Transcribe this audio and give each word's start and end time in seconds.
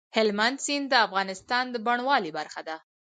هلمند 0.17 0.57
سیند 0.65 0.87
د 0.89 0.93
افغانستان 1.07 1.65
د 1.69 1.75
بڼوالۍ 1.85 2.31
برخه 2.37 2.61
ده. 2.67 2.75